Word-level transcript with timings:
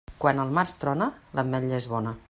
Quan 0.21 0.39
al 0.43 0.53
març 0.59 0.73
trona, 0.85 1.11
l'ametlla 1.41 1.79
és 1.85 1.91
bona. 1.97 2.17